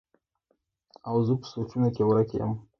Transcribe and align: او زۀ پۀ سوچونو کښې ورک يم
او 1.07 1.15
زۀ 1.27 1.33
پۀ 1.41 1.45
سوچونو 1.51 1.89
کښې 1.95 2.03
ورک 2.05 2.29
يم 2.39 2.51